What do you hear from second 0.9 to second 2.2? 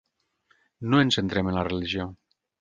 No ens centrem en la religió.